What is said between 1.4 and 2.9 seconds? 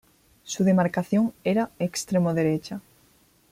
era extremo derecha.